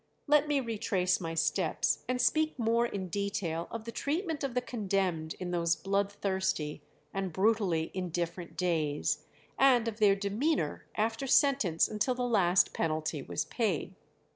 [0.25, 4.59] Let me retrace my steps, and speak more in detail of the treatment of the
[4.61, 6.81] condemned in those bloodthirsty
[7.13, 9.25] and brutally indifferent days,
[9.59, 13.93] and of their demeanour after sentence until the last penalty was paid.